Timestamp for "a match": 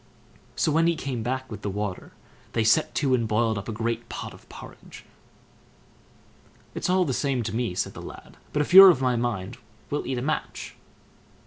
10.17-10.75